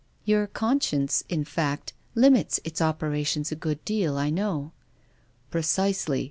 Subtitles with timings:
[0.25, 4.71] "Your conscience, in fact, limits its operations a good deal, I know.""
[5.51, 6.19] Precisely.